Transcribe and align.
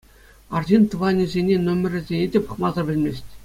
Арҫын 0.59 0.83
тӑванӗсене 0.93 1.57
номерӗсене 1.67 2.27
те 2.37 2.43
пӑхмасӑр 2.47 2.83
пӗлмест. 2.89 3.25